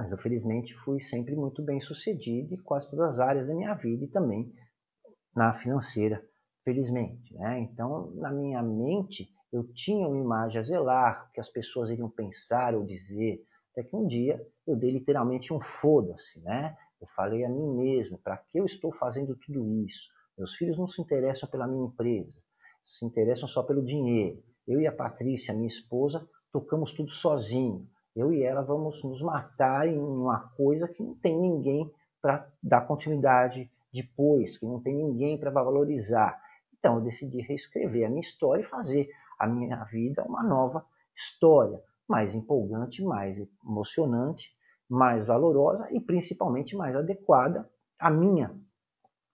Mas 0.00 0.10
eu 0.10 0.18
felizmente 0.18 0.74
fui 0.74 1.00
sempre 1.00 1.36
muito 1.36 1.62
bem 1.62 1.80
sucedido 1.80 2.54
em 2.54 2.62
quase 2.62 2.90
todas 2.90 3.14
as 3.14 3.20
áreas 3.20 3.46
da 3.46 3.54
minha 3.54 3.74
vida 3.74 4.04
e 4.04 4.08
também 4.08 4.52
na 5.34 5.52
financeira 5.52 6.22
felizmente. 6.64 7.34
Né? 7.34 7.60
Então, 7.60 8.10
na 8.12 8.30
minha 8.30 8.62
mente, 8.62 9.30
eu 9.52 9.64
tinha 9.74 10.08
uma 10.08 10.18
imagem 10.18 10.60
a 10.60 10.64
zelar, 10.64 11.30
que 11.32 11.40
as 11.40 11.48
pessoas 11.48 11.90
iriam 11.90 12.08
pensar 12.08 12.74
ou 12.74 12.84
dizer, 12.84 13.44
até 13.72 13.82
que 13.82 13.94
um 13.94 14.06
dia 14.06 14.44
eu 14.66 14.76
dei 14.76 14.90
literalmente 14.90 15.52
um 15.52 15.60
foda-se, 15.60 16.40
né? 16.40 16.76
Eu 17.00 17.06
falei 17.08 17.44
a 17.44 17.48
mim 17.48 17.76
mesmo, 17.76 18.18
para 18.18 18.36
que 18.36 18.58
eu 18.58 18.64
estou 18.64 18.92
fazendo 18.92 19.36
tudo 19.36 19.68
isso? 19.84 20.08
Meus 20.38 20.54
filhos 20.54 20.78
não 20.78 20.86
se 20.86 21.02
interessam 21.02 21.48
pela 21.48 21.66
minha 21.66 21.86
empresa, 21.86 22.38
se 22.84 23.04
interessam 23.04 23.48
só 23.48 23.62
pelo 23.62 23.84
dinheiro. 23.84 24.42
Eu 24.66 24.80
e 24.80 24.86
a 24.86 24.92
Patrícia, 24.92 25.54
minha 25.54 25.66
esposa, 25.66 26.28
tocamos 26.52 26.92
tudo 26.92 27.10
sozinho. 27.10 27.88
Eu 28.14 28.32
e 28.32 28.42
ela 28.42 28.62
vamos 28.62 29.02
nos 29.02 29.22
matar 29.22 29.88
em 29.88 29.98
uma 29.98 30.50
coisa 30.56 30.86
que 30.86 31.02
não 31.02 31.14
tem 31.16 31.38
ninguém 31.38 31.90
para 32.20 32.46
dar 32.62 32.82
continuidade 32.82 33.70
depois, 33.92 34.58
que 34.58 34.66
não 34.66 34.80
tem 34.80 34.94
ninguém 34.94 35.38
para 35.38 35.50
valorizar. 35.50 36.40
Então 36.78 36.96
eu 36.96 37.00
decidi 37.00 37.40
reescrever 37.40 38.06
a 38.06 38.08
minha 38.08 38.20
história 38.20 38.62
e 38.62 38.68
fazer 38.68 39.08
a 39.38 39.46
minha 39.46 39.82
vida 39.84 40.24
uma 40.24 40.42
nova 40.42 40.86
história, 41.14 41.82
mais 42.08 42.34
empolgante, 42.34 43.02
mais 43.02 43.36
emocionante, 43.64 44.50
mais 44.88 45.24
valorosa 45.24 45.88
e 45.94 46.00
principalmente 46.00 46.76
mais 46.76 46.94
adequada 46.94 47.68
à 47.98 48.10
minha 48.10 48.54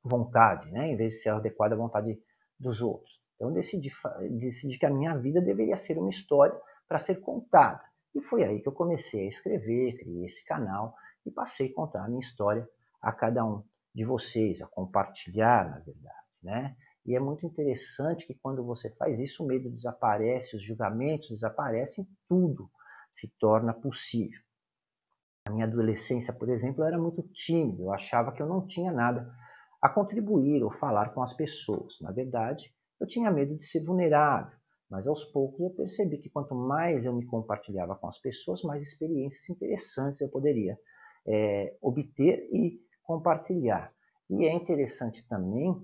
vontade, 0.02 0.70
né? 0.70 0.92
em 0.92 0.96
vez 0.96 1.14
de 1.14 1.20
ser 1.20 1.30
adequada 1.30 1.74
à 1.74 1.78
vontade 1.78 2.18
dos 2.58 2.80
outros. 2.80 3.20
Então 3.38 3.52
decidi, 3.52 3.88
decidi 4.30 4.76
que 4.76 4.84
a 4.84 4.90
minha 4.90 5.16
vida 5.16 5.40
deveria 5.40 5.76
ser 5.76 5.96
uma 5.96 6.10
história 6.10 6.60
para 6.88 6.98
ser 6.98 7.20
contada. 7.20 7.80
E 8.12 8.20
foi 8.20 8.42
aí 8.42 8.60
que 8.60 8.68
eu 8.68 8.72
comecei 8.72 9.26
a 9.26 9.30
escrever, 9.30 9.96
criei 9.96 10.24
esse 10.24 10.44
canal 10.44 10.92
e 11.24 11.30
passei 11.30 11.70
a 11.70 11.74
contar 11.74 12.04
a 12.04 12.08
minha 12.08 12.18
história 12.18 12.68
a 13.00 13.12
cada 13.12 13.44
um 13.44 13.62
de 13.94 14.04
vocês, 14.04 14.60
a 14.60 14.66
compartilhar, 14.66 15.70
na 15.70 15.78
verdade. 15.78 16.16
Né? 16.42 16.76
E 17.06 17.14
é 17.14 17.20
muito 17.20 17.46
interessante 17.46 18.26
que 18.26 18.34
quando 18.34 18.64
você 18.64 18.90
faz 18.90 19.18
isso, 19.20 19.44
o 19.44 19.46
medo 19.46 19.70
desaparece, 19.70 20.56
os 20.56 20.62
julgamentos 20.62 21.30
desaparecem, 21.30 22.08
tudo 22.28 22.68
se 23.12 23.28
torna 23.38 23.72
possível. 23.72 24.40
Na 25.46 25.54
minha 25.54 25.66
adolescência, 25.66 26.32
por 26.32 26.48
exemplo, 26.48 26.82
eu 26.82 26.88
era 26.88 26.98
muito 26.98 27.22
tímido, 27.22 27.84
eu 27.84 27.92
achava 27.92 28.32
que 28.32 28.42
eu 28.42 28.46
não 28.46 28.66
tinha 28.66 28.92
nada 28.92 29.32
a 29.80 29.88
contribuir 29.88 30.62
ou 30.62 30.70
falar 30.70 31.14
com 31.14 31.22
as 31.22 31.32
pessoas. 31.32 31.98
Na 32.00 32.10
verdade, 32.10 32.74
eu 33.00 33.06
tinha 33.06 33.30
medo 33.30 33.56
de 33.56 33.64
ser 33.66 33.84
vulnerável, 33.84 34.56
mas 34.90 35.06
aos 35.06 35.24
poucos 35.24 35.60
eu 35.60 35.70
percebi 35.70 36.18
que 36.18 36.30
quanto 36.30 36.54
mais 36.54 37.04
eu 37.04 37.12
me 37.12 37.26
compartilhava 37.26 37.94
com 37.94 38.08
as 38.08 38.18
pessoas, 38.18 38.62
mais 38.62 38.82
experiências 38.82 39.48
interessantes 39.48 40.20
eu 40.20 40.28
poderia 40.28 40.78
é, 41.26 41.76
obter 41.80 42.48
e 42.52 42.80
compartilhar. 43.02 43.92
E 44.30 44.46
é 44.46 44.52
interessante 44.52 45.26
também 45.28 45.74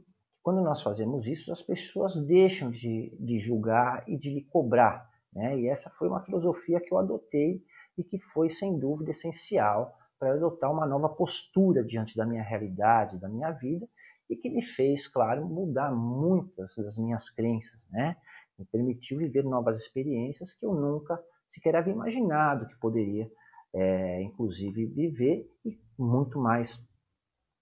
quando 0.45 0.61
nós 0.61 0.83
fazemos 0.83 1.27
isso, 1.27 1.51
as 1.51 1.63
pessoas 1.63 2.15
deixam 2.15 2.71
de, 2.71 3.17
de 3.19 3.39
julgar 3.39 4.05
e 4.07 4.15
de 4.19 4.43
cobrar. 4.51 5.09
Né? 5.33 5.59
E 5.59 5.69
essa 5.69 5.89
foi 5.89 6.07
uma 6.07 6.23
filosofia 6.23 6.79
que 6.83 6.93
eu 6.93 6.99
adotei 6.99 7.65
e 7.97 8.05
que 8.05 8.19
foi, 8.19 8.51
sem 8.51 8.79
dúvida, 8.79 9.11
essencial 9.11 9.97
para 10.19 10.35
adotar 10.35 10.71
uma 10.71 10.87
nova 10.87 11.09
postura 11.09 11.83
diante 11.83 12.15
da 12.15 12.27
minha 12.27 12.43
realidade, 12.43 13.19
da 13.19 13.27
minha 13.27 13.51
vida, 13.53 13.89
e 14.29 14.37
que 14.37 14.49
me 14.49 14.65
fez, 14.65 15.07
claro, 15.07 15.47
mudar 15.47 15.93
muitas 15.93 16.75
das 16.77 16.97
minhas 16.97 17.29
crenças, 17.31 17.87
né? 17.91 18.17
Me 18.59 18.65
permitiu 18.65 19.19
viver 19.19 19.45
novas 19.45 19.81
experiências 19.81 20.53
que 20.53 20.65
eu 20.65 20.75
nunca 20.75 21.21
sequer 21.51 21.77
havia 21.77 21.93
imaginado 21.93 22.67
que 22.67 22.77
poderia, 22.77 23.31
é, 23.73 24.23
inclusive, 24.23 24.87
viver 24.87 25.49
e 25.65 25.79
muito 25.99 26.39
mais 26.39 26.81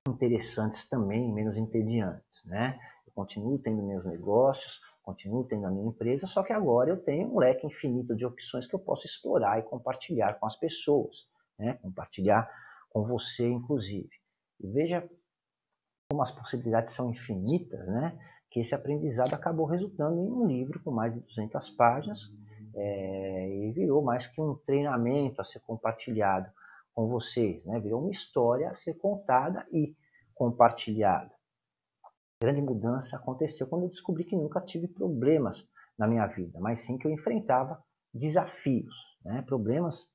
interessantes 0.09 0.88
também, 0.88 1.33
menos 1.33 1.57
entediantes, 1.57 2.45
né? 2.45 2.78
Eu 3.07 3.12
continuo 3.14 3.59
tendo 3.59 3.83
meus 3.83 4.04
negócios, 4.04 4.81
continuo 5.02 5.45
tendo 5.45 5.66
a 5.66 5.71
minha 5.71 5.88
empresa, 5.88 6.26
só 6.26 6.42
que 6.42 6.52
agora 6.52 6.90
eu 6.90 6.97
tenho 6.97 7.33
um 7.33 7.38
leque 7.38 7.66
infinito 7.66 8.14
de 8.14 8.25
opções 8.25 8.66
que 8.66 8.75
eu 8.75 8.78
posso 8.78 9.07
explorar 9.07 9.59
e 9.59 9.62
compartilhar 9.62 10.35
com 10.35 10.47
as 10.47 10.57
pessoas, 10.57 11.28
né? 11.59 11.75
Compartilhar 11.83 12.49
com 12.90 13.04
você, 13.07 13.47
inclusive. 13.49 14.11
Veja 14.61 15.09
como 16.12 16.21
as 16.21 16.31
possibilidades 16.31 16.92
são 16.92 17.11
infinitas, 17.11 17.88
né? 17.88 18.19
Que 18.50 18.61
esse 18.61 18.75
aprendizado 18.75 19.33
acabou 19.33 19.64
resultando 19.64 20.21
em 20.21 20.31
um 20.31 20.47
livro 20.47 20.78
com 20.83 20.90
mais 20.90 21.14
de 21.14 21.21
200 21.21 21.71
páginas 21.71 22.31
é, 22.75 23.49
e 23.49 23.73
virou 23.73 24.02
mais 24.02 24.26
que 24.26 24.38
um 24.38 24.54
treinamento 24.66 25.40
a 25.40 25.45
ser 25.45 25.61
compartilhado 25.61 26.52
com 26.92 27.09
vocês, 27.09 27.64
né? 27.64 27.81
Virou 27.81 28.02
uma 28.02 28.11
história 28.11 28.69
a 28.69 28.75
ser 28.75 28.92
contada 28.99 29.66
e 29.73 29.97
compartilhada. 30.35 31.33
A 32.04 32.45
grande 32.45 32.61
mudança 32.61 33.16
aconteceu 33.16 33.66
quando 33.66 33.85
eu 33.85 33.88
descobri 33.88 34.25
que 34.25 34.37
nunca 34.37 34.61
tive 34.61 34.88
problemas 34.88 35.66
na 35.99 36.07
minha 36.07 36.26
vida, 36.26 36.61
mas 36.61 36.81
sim 36.81 36.99
que 36.99 37.07
eu 37.07 37.11
enfrentava 37.11 37.83
desafios. 38.12 38.95
Né? 39.25 39.40
Problemas 39.40 40.12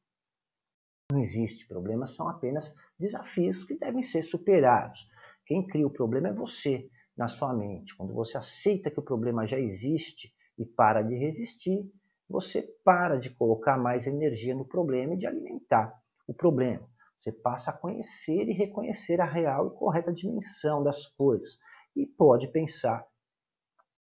não 1.12 1.20
existe, 1.20 1.68
problemas 1.68 2.16
são 2.16 2.30
apenas 2.30 2.72
desafios 3.00 3.64
que 3.64 3.80
devem 3.80 4.04
ser 4.04 4.22
superados. 4.22 5.10
Quem 5.48 5.66
cria 5.66 5.88
o 5.88 5.92
problema 5.92 6.28
é 6.28 6.34
você, 6.34 6.90
na 7.18 7.28
sua 7.28 7.54
mente. 7.54 7.96
Quando 7.96 8.14
você 8.14 8.38
aceita 8.38 8.92
que 8.92 9.00
o 9.00 9.04
problema 9.04 9.48
já 9.48 9.58
existe 9.58 10.32
e 10.60 10.66
para 10.66 11.02
de 11.02 11.16
resistir, 11.16 11.90
você 12.30 12.62
para 12.84 13.18
de 13.18 13.30
colocar 13.30 13.78
mais 13.78 14.06
energia 14.06 14.54
no 14.54 14.66
problema 14.66 15.14
e 15.14 15.18
de 15.18 15.26
alimentar 15.26 15.94
o 16.28 16.34
problema. 16.34 16.88
Você 17.20 17.32
passa 17.32 17.72
a 17.72 17.74
conhecer 17.74 18.48
e 18.48 18.54
reconhecer 18.54 19.20
a 19.22 19.26
real 19.26 19.68
e 19.68 19.78
correta 19.78 20.14
dimensão 20.14 20.84
das 20.84 21.08
coisas 21.08 21.58
e 21.96 22.06
pode 22.06 22.50
pensar 22.50 23.06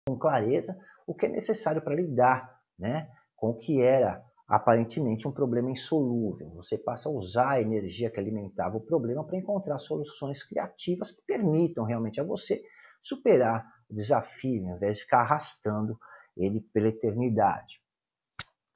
com 0.07 0.19
clareza 0.19 0.79
o 1.07 1.15
que 1.15 1.27
é 1.27 1.29
necessário 1.29 1.83
para 1.83 1.95
lidar 1.95 2.61
né, 2.79 3.11
com 3.35 3.51
o 3.51 3.59
que 3.59 3.81
era 3.81 4.23
aparentemente 4.51 5.29
um 5.29 5.33
problema 5.33 5.71
insolúvel. 5.71 6.51
Você 6.57 6.77
passa 6.77 7.09
a 7.09 7.13
usar 7.13 7.51
a 7.51 7.63
energia 7.63 8.11
que 8.11 8.19
alimentava 8.19 8.77
o 8.77 8.81
problema 8.81 9.25
para 9.25 9.39
encontrar 9.39 9.79
soluções 9.79 10.43
criativas 10.43 11.13
que 11.13 11.23
permitam 11.23 11.85
realmente 11.85 12.21
a 12.21 12.25
você 12.25 12.61
superar 13.01 13.65
o 13.89 13.95
desafio, 13.95 14.69
ao 14.69 14.77
invés 14.77 14.97
de 14.97 15.03
ficar 15.03 15.21
arrastando 15.21 15.97
ele 16.37 16.61
pela 16.73 16.89
eternidade. 16.89 17.81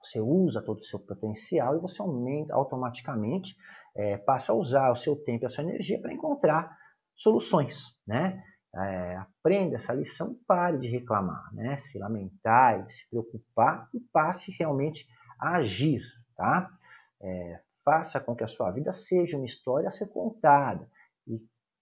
Você 0.00 0.21
usa 0.21 0.62
todo 0.62 0.78
o 0.78 0.85
seu 0.85 1.00
potencial 1.00 1.76
e 1.76 1.81
você 1.81 2.00
aumenta 2.00 2.54
automaticamente, 2.54 3.57
é, 3.97 4.16
passa 4.16 4.52
a 4.52 4.54
usar 4.54 4.93
o 4.93 4.97
seu 4.97 5.16
tempo 5.16 5.45
e 5.45 5.47
a 5.47 5.49
sua 5.49 5.64
energia 5.64 6.00
para 6.00 6.12
encontrar 6.12 6.76
soluções. 7.12 7.97
Né? 8.07 8.40
É, 8.76 9.16
aprenda 9.16 9.76
essa 9.76 9.93
lição 9.93 10.38
pare 10.47 10.78
de 10.78 10.87
reclamar, 10.87 11.52
né? 11.52 11.76
se 11.78 11.99
lamentar, 11.99 12.88
se 12.88 13.09
preocupar 13.11 13.88
e 13.93 13.99
passe 14.12 14.52
realmente 14.52 15.04
a 15.04 15.24
agir. 15.45 16.03
tá? 16.37 16.71
É, 17.21 17.61
faça 17.85 18.21
com 18.21 18.35
que 18.35 18.45
a 18.45 18.49
sua 18.49 18.71
vida 18.71 18.93
seja 18.93 19.37
uma 19.37 19.47
história 19.47 19.89
a 19.89 19.91
ser 19.91 20.07
contada 20.09 20.89
e 21.27 21.39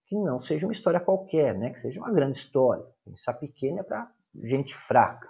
que 0.07 0.17
não 0.17 0.41
seja 0.41 0.65
uma 0.65 0.73
história 0.73 0.99
qualquer, 0.99 1.57
né? 1.57 1.71
Que 1.71 1.79
seja 1.79 1.99
uma 1.99 2.11
grande 2.11 2.37
história. 2.37 2.85
Pensar 3.05 3.33
pequeno 3.33 3.79
é 3.79 3.83
para 3.83 4.11
gente 4.43 4.75
fraca. 4.75 5.29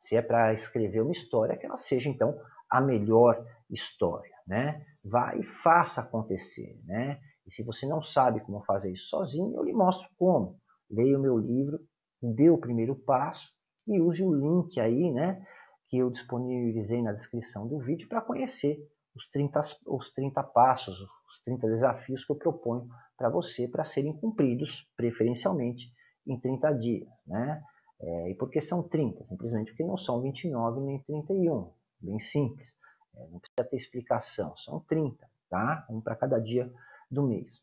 Se 0.00 0.16
é 0.16 0.22
para 0.22 0.52
escrever 0.52 1.02
uma 1.02 1.12
história, 1.12 1.56
que 1.56 1.66
ela 1.66 1.76
seja 1.76 2.08
então 2.08 2.38
a 2.68 2.80
melhor 2.80 3.44
história, 3.68 4.34
né? 4.46 4.84
Vá 5.04 5.34
e 5.34 5.42
faça 5.62 6.00
acontecer, 6.00 6.78
né? 6.84 7.20
E 7.46 7.52
se 7.52 7.62
você 7.62 7.86
não 7.86 8.02
sabe 8.02 8.40
como 8.40 8.62
fazer 8.62 8.92
isso 8.92 9.08
sozinho, 9.08 9.56
eu 9.56 9.64
lhe 9.64 9.72
mostro 9.72 10.08
como. 10.16 10.60
Leia 10.88 11.18
o 11.18 11.22
meu 11.22 11.38
livro, 11.38 11.80
dê 12.22 12.50
o 12.50 12.58
primeiro 12.58 12.94
passo 12.94 13.52
e 13.86 14.00
use 14.00 14.22
o 14.22 14.32
link 14.32 14.78
aí, 14.78 15.10
né? 15.10 15.44
Que 15.90 15.98
eu 15.98 16.10
disponibilizei 16.10 17.02
na 17.02 17.12
descrição 17.12 17.68
do 17.68 17.78
vídeo 17.78 18.08
para 18.08 18.22
conhecer 18.22 18.78
os 19.14 19.28
30, 19.28 19.60
os 19.86 20.10
30 20.12 20.42
passos, 20.42 21.00
os 21.28 21.42
30 21.44 21.66
desafios 21.66 22.24
que 22.24 22.32
eu 22.32 22.36
proponho 22.36 22.88
para 23.16 23.28
você 23.28 23.68
para 23.68 23.84
serem 23.84 24.16
cumpridos, 24.16 24.88
preferencialmente, 24.96 25.92
em 26.26 26.38
30 26.38 26.72
dias, 26.74 27.08
né? 27.26 27.62
É, 28.00 28.30
e 28.30 28.34
por 28.34 28.48
que 28.48 28.60
são 28.60 28.82
30? 28.82 29.26
Simplesmente 29.26 29.72
porque 29.72 29.84
não 29.84 29.96
são 29.96 30.22
29 30.22 30.80
nem 30.80 31.02
31. 31.02 31.70
Bem 32.00 32.18
simples. 32.18 32.78
É, 33.14 33.26
não 33.28 33.38
precisa 33.38 33.68
ter 33.68 33.76
explicação. 33.76 34.56
São 34.56 34.80
30, 34.80 35.28
tá? 35.50 35.86
Um 35.90 36.00
para 36.00 36.16
cada 36.16 36.40
dia 36.40 36.72
do 37.10 37.26
mês. 37.26 37.62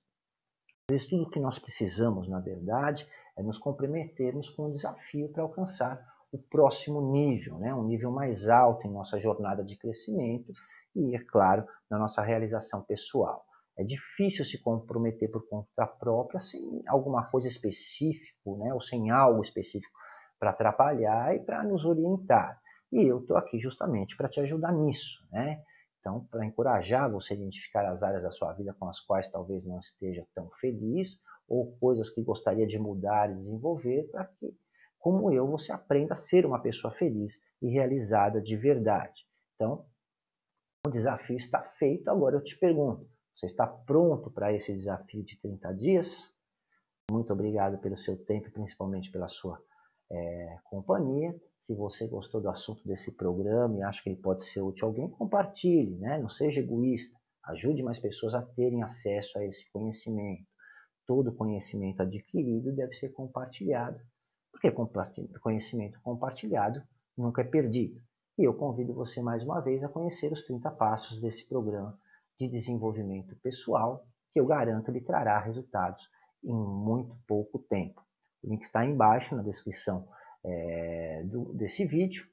Mas 0.90 1.06
tudo 1.06 1.30
que 1.30 1.40
nós 1.40 1.58
precisamos, 1.58 2.30
na 2.30 2.40
verdade, 2.40 3.08
é 3.36 3.42
nos 3.42 3.58
comprometermos 3.58 4.50
com 4.50 4.68
o 4.68 4.72
desafio 4.72 5.30
para 5.30 5.44
alcançar 5.44 6.06
o 6.32 6.38
próximo 6.38 7.12
nível, 7.12 7.58
né? 7.58 7.74
um 7.74 7.86
nível 7.86 8.12
mais 8.12 8.48
alto 8.48 8.88
em 8.88 8.92
nossa 8.92 9.20
jornada 9.20 9.64
de 9.64 9.78
crescimento 9.78 10.52
e, 10.96 11.16
é 11.16 11.20
claro, 11.20 11.66
na 11.90 11.98
nossa 11.98 12.22
realização 12.22 12.82
pessoal. 12.84 13.46
É 13.78 13.84
difícil 13.84 14.44
se 14.44 14.62
comprometer 14.62 15.30
por 15.30 15.48
conta 15.48 15.86
própria 15.86 16.40
sem 16.40 16.82
alguma 16.88 17.30
coisa 17.30 17.48
específica, 17.48 18.52
né? 18.58 18.74
ou 18.74 18.82
sem 18.82 19.12
algo 19.12 19.42
específico 19.42 19.94
para 20.40 20.50
atrapalhar 20.50 21.36
e 21.36 21.40
para 21.40 21.64
nos 21.64 21.86
orientar. 21.86 22.60
E 22.92 23.04
eu 23.04 23.20
estou 23.20 23.38
aqui 23.38 23.60
justamente 23.60 24.16
para 24.16 24.30
te 24.30 24.40
ajudar 24.40 24.72
nisso, 24.72 25.28
né? 25.32 25.62
Então, 26.00 26.26
para 26.32 26.46
encorajar 26.46 27.12
você 27.12 27.34
a 27.34 27.36
identificar 27.36 27.86
as 27.92 28.02
áreas 28.02 28.24
da 28.24 28.32
sua 28.32 28.54
vida 28.54 28.74
com 28.80 28.88
as 28.88 29.00
quais 29.02 29.28
talvez 29.30 29.66
não 29.66 29.80
esteja 29.80 30.26
tão 30.34 30.50
feliz, 30.62 31.20
ou 31.50 31.76
coisas 31.78 32.10
que 32.10 32.24
gostaria 32.24 32.66
de 32.66 32.80
mudar 32.80 33.30
e 33.30 33.36
desenvolver, 33.36 34.10
para 34.12 34.26
que, 34.26 34.56
como 35.08 35.32
eu, 35.32 35.48
você 35.48 35.72
aprenda 35.72 36.12
a 36.12 36.18
ser 36.18 36.46
uma 36.46 36.62
pessoa 36.62 36.94
feliz 36.94 37.42
e 37.62 37.70
realizada 37.70 38.42
de 38.42 38.58
verdade. 38.58 39.26
Então, 39.56 39.86
o 40.86 40.90
desafio 40.90 41.38
está 41.38 41.64
feito. 41.64 42.10
Agora 42.10 42.36
eu 42.36 42.44
te 42.44 42.58
pergunto: 42.58 43.10
você 43.34 43.46
está 43.46 43.66
pronto 43.66 44.30
para 44.30 44.52
esse 44.52 44.76
desafio 44.76 45.24
de 45.24 45.40
30 45.40 45.74
dias? 45.76 46.36
Muito 47.10 47.32
obrigado 47.32 47.78
pelo 47.78 47.96
seu 47.96 48.18
tempo, 48.18 48.52
principalmente 48.52 49.10
pela 49.10 49.30
sua 49.30 49.58
é, 50.12 50.58
companhia. 50.66 51.34
Se 51.62 51.74
você 51.74 52.06
gostou 52.06 52.42
do 52.42 52.50
assunto 52.50 52.86
desse 52.86 53.14
programa 53.14 53.78
e 53.78 53.84
acha 53.84 54.04
que 54.04 54.10
ele 54.10 54.20
pode 54.20 54.44
ser 54.44 54.60
útil 54.60 54.88
a 54.88 54.90
alguém, 54.90 55.10
compartilhe, 55.12 55.96
né? 55.96 56.18
não 56.18 56.28
seja 56.28 56.60
egoísta. 56.60 57.18
Ajude 57.46 57.82
mais 57.82 57.98
pessoas 57.98 58.36
a 58.36 58.42
terem 58.42 58.84
acesso 58.84 59.40
a 59.40 59.46
esse 59.46 59.72
conhecimento. 59.72 60.46
Todo 61.06 61.34
conhecimento 61.34 62.02
adquirido 62.02 62.74
deve 62.74 62.94
ser 62.94 63.14
compartilhado, 63.14 64.02
porque 64.60 65.40
conhecimento 65.40 66.00
compartilhado 66.02 66.82
nunca 67.16 67.42
é 67.42 67.46
perdido. 67.46 68.02
E 68.38 68.44
eu 68.44 68.54
convido 68.54 68.94
você 68.94 69.22
mais 69.22 69.44
uma 69.44 69.62
vez 69.62 69.84
a 69.84 69.90
conhecer 69.90 70.32
os 70.32 70.42
30 70.42 70.72
passos 70.72 71.22
desse 71.22 71.48
programa 71.48 71.98
de 72.40 72.48
desenvolvimento 72.48 73.36
pessoal, 73.38 74.06
que 74.32 74.40
eu 74.40 74.46
garanto 74.46 74.92
lhe 74.92 75.02
trará 75.02 75.40
resultados 75.40 76.10
em 76.44 76.54
muito 76.54 77.16
pouco 77.28 77.60
tempo. 77.60 78.02
O 78.44 78.50
link 78.50 78.64
está 78.64 78.86
embaixo 78.86 79.36
na 79.36 79.44
descrição 79.44 80.08
é, 80.44 81.24
do, 81.24 81.54
desse 81.54 81.86
vídeo. 81.86 82.28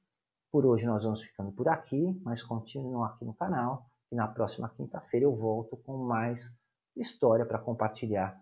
Por 0.50 0.66
hoje 0.66 0.86
nós 0.86 1.04
vamos 1.04 1.22
ficando 1.22 1.52
por 1.52 1.68
aqui, 1.68 2.20
mas 2.22 2.42
continuem 2.42 3.04
aqui 3.04 3.24
no 3.24 3.34
canal 3.34 3.86
e 4.10 4.16
na 4.16 4.28
próxima 4.28 4.68
quinta-feira 4.68 5.24
eu 5.24 5.34
volto 5.34 5.76
com 5.78 5.96
mais 5.98 6.54
história 6.96 7.44
para 7.44 7.58
compartilhar 7.58 8.38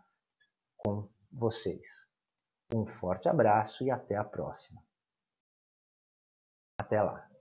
com 0.76 1.08
vocês. 1.32 2.11
Um 2.74 2.86
forte 2.86 3.28
abraço 3.28 3.84
e 3.84 3.90
até 3.90 4.16
a 4.16 4.24
próxima. 4.24 4.82
Até 6.78 7.02
lá. 7.02 7.31